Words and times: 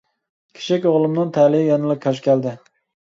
كىچىك 0.59 0.87
ئوغلۇمنىڭ 0.91 1.33
تەلىيى 1.35 1.67
يەنىلا 1.67 1.97
كاج 2.07 2.23
كەلدى. 2.29 2.55